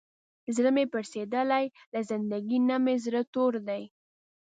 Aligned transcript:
زړه 0.55 0.69
مې 0.75 0.85
پړسېدلی، 0.91 1.65
له 1.93 1.99
زندګۍ 2.09 2.59
نه 2.69 2.75
مې 2.83 2.95
زړه 3.05 3.21
تور 3.33 3.53
دی. 3.67 3.83